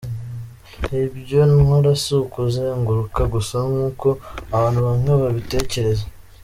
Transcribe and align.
Ibyo 1.03 1.41
nkora 1.57 1.91
si 2.03 2.11
ukuzenguruka 2.23 3.21
gusa 3.33 3.55
nk’uko 3.69 4.07
abantu 4.55 4.79
bamwe 4.87 5.11
babitekereza. 5.21 6.05